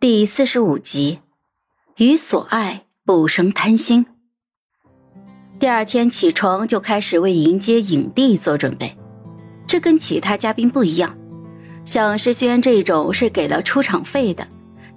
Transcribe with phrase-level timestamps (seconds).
[0.00, 1.18] 第四十五集，
[1.98, 4.06] 与所爱不生贪心。
[5.58, 8.96] 第二天起床就开始为迎接影帝做准备，
[9.66, 11.14] 这跟其他嘉宾不一样。
[11.84, 14.48] 像诗轩这种是给了出场费的，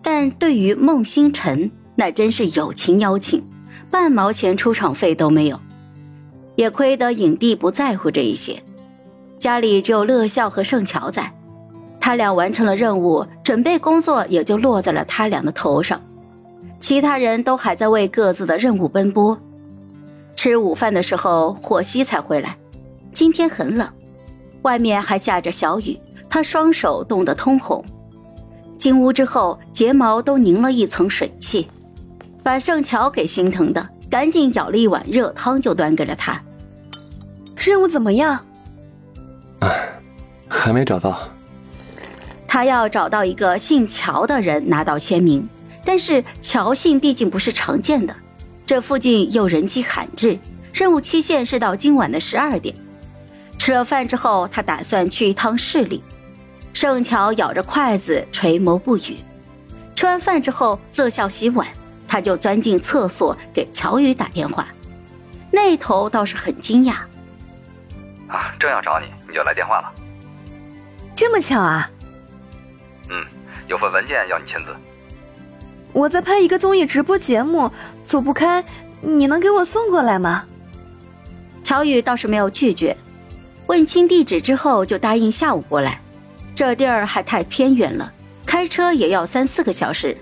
[0.01, 3.45] 但对于孟星辰那真是友情邀请，
[3.91, 5.59] 半毛钱出场费都没有。
[6.55, 8.63] 也亏得影帝不在乎这一些，
[9.37, 11.35] 家里只有乐笑和盛乔在。
[12.03, 16.01] 他俩完成了任务，准备工作也就落在了他俩的头上，
[16.77, 19.39] 其他人都还在为各自的任务奔波。
[20.35, 22.57] 吃午饭的时候，霍希才回来。
[23.13, 23.87] 今天很冷，
[24.63, 25.97] 外面还下着小雨，
[26.29, 27.81] 他双手冻得通红。
[28.77, 31.69] 进屋之后，睫毛都凝了一层水汽，
[32.43, 36.37] 把盛乔给心疼的，赶紧舀了一碗热汤就端给了他。
[37.55, 38.45] 任务怎么样？
[39.61, 39.69] 唉，
[40.49, 41.17] 还没找到。
[42.53, 45.49] 他要找到一个姓乔的人拿到签名，
[45.83, 48.15] 但是乔姓毕竟不是常见的，
[48.63, 50.37] 这附近又人迹罕至，
[50.71, 52.75] 任务期限是到今晚的十二点。
[53.57, 56.03] 吃了饭之后，他打算去一趟市里。
[56.73, 59.17] 盛乔咬着筷子，垂眸不语。
[59.95, 61.67] 吃完饭之后，乐笑洗碗，
[62.07, 64.67] 他就钻进厕所给乔宇打电话。
[65.49, 66.97] 那头倒是很惊讶，
[68.27, 69.91] 啊，正要找你，你就来电话了，
[71.15, 71.89] 这么巧啊！
[73.13, 73.23] 嗯，
[73.67, 74.71] 有份文件要你签字。
[75.93, 77.71] 我在拍一个综艺直播节目，
[78.03, 78.65] 走不开，
[79.01, 80.45] 你能给我送过来吗？
[81.63, 82.97] 乔宇倒是没有拒绝，
[83.67, 86.01] 问清地址之后就答应下午过来。
[86.55, 88.11] 这地儿还太偏远了，
[88.45, 90.17] 开车也要三四个小时。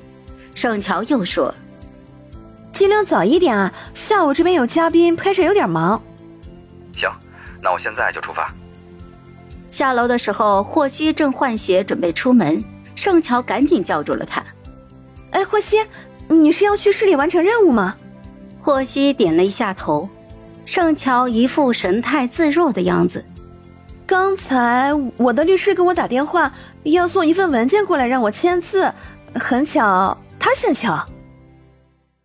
[0.54, 1.56] 盛乔又说
[2.74, 6.02] ：“尽量早一点啊，下午这边有嘉宾，拍摄有点忙。”
[6.96, 7.10] 行，
[7.62, 8.54] 那我现在就出发。
[9.70, 12.62] 下楼的时候，霍希正换鞋准备出门，
[12.96, 14.44] 盛乔赶紧叫住了他。
[15.32, 15.86] “哎，霍希，
[16.28, 17.96] 你是要去市里完成任务吗？”
[18.62, 20.10] 霍希点了一下头，
[20.66, 23.26] 盛乔一副神态自若的样子。
[24.06, 28.94] “刚才我的律师给我打电话，要送一份文件过来让我签字，
[29.36, 31.08] 很巧，他姓乔。”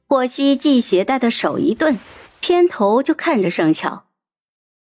[0.08, 1.98] 霍希系鞋带的手一顿，
[2.41, 4.04] 偏头就看着盛乔。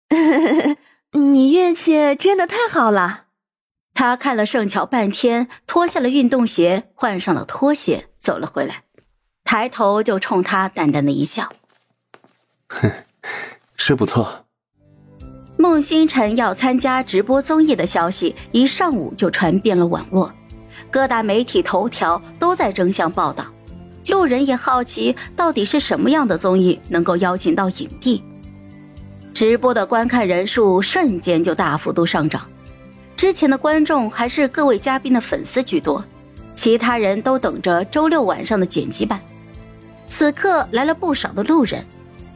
[1.14, 3.27] 你运气真的太好了。
[3.98, 8.84] 他看了盛乔半天，脱下了运动鞋，换上了拖鞋，走了回来，
[9.44, 11.52] 抬头就冲他淡淡的一笑
[12.70, 12.92] ：“哼，
[13.76, 14.46] 是不错。”
[15.58, 20.32] 孟星辰要参加直播综艺的消息，一上午就传遍了网络，
[20.92, 23.48] 各大媒体头条都在争相报道。
[24.10, 28.24] 路人也好奇，到底是什么样的综艺能够邀请到影帝？
[29.34, 32.48] 直播的观看人数瞬间就大幅度上涨，
[33.18, 36.06] 之前的观众还是各位嘉宾的粉丝居多，
[36.54, 39.20] 其他人都等着周六晚上的剪辑版。
[40.06, 41.84] 此刻来了不少的路人，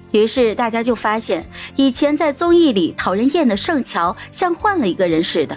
[0.10, 5.56] 于是大家就发现，以前在综艺里讨人厌的盛乔像换了一个人似的，